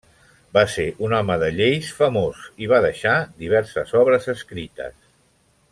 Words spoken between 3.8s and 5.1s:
obres escrites.